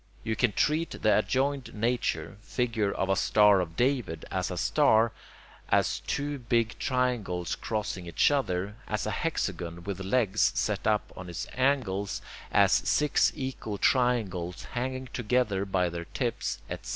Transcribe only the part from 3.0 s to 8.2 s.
a 'Star of David'] as a star, as two big triangles crossing